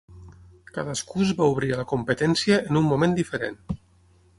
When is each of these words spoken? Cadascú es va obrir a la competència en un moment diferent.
Cadascú 0.77 1.27
es 1.27 1.35
va 1.41 1.49
obrir 1.53 1.71
a 1.75 1.79
la 1.83 1.87
competència 1.95 2.61
en 2.65 2.81
un 2.83 2.93
moment 2.95 3.19
diferent. 3.23 3.67